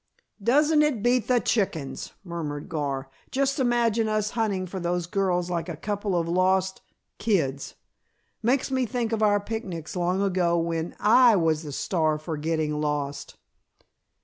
"Doesn't 0.41 0.81
it 0.81 1.03
beat 1.03 1.27
the 1.27 1.39
chickens!" 1.39 2.13
murmured 2.23 2.67
Gar. 2.67 3.11
"Just 3.29 3.59
imagine 3.59 4.09
us 4.09 4.31
hunting 4.31 4.65
for 4.65 4.79
those 4.79 5.05
girls 5.05 5.51
like 5.51 5.69
a 5.69 5.77
couple 5.77 6.17
of 6.19 6.27
lost 6.27 6.81
kids. 7.19 7.75
Makes 8.41 8.71
me 8.71 8.87
think 8.87 9.11
of 9.11 9.21
our 9.21 9.39
picnics 9.39 9.95
long 9.95 10.23
ago 10.23 10.57
when 10.57 10.95
I 10.99 11.35
was 11.35 11.61
the 11.61 11.71
star 11.71 12.17
for 12.17 12.35
getting 12.35 12.81
lost." 12.81 13.37